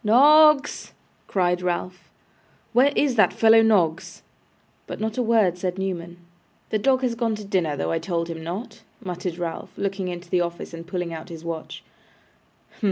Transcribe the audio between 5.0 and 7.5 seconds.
a word said Newman. 'The dog has gone to his